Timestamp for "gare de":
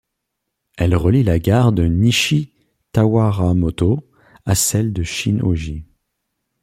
1.37-1.83